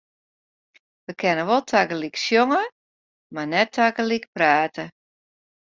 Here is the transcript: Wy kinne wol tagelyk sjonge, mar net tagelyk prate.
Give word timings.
Wy 1.05 1.13
kinne 1.19 1.43
wol 1.49 1.63
tagelyk 1.71 2.15
sjonge, 2.23 2.63
mar 3.33 3.47
net 3.51 3.69
tagelyk 3.75 4.25
prate. 4.35 4.85